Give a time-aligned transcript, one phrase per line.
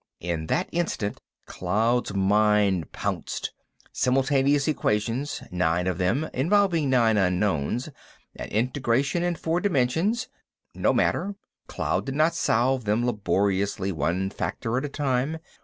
[0.19, 3.51] In that instant Cloud's mind pounced.
[3.93, 7.87] Simultaneous equations: nine of them, involving nine unknowns.
[8.35, 10.27] An integration in four dimensions.
[10.73, 15.37] No matter—Cloud did not solve them laboriously, one factor at a time.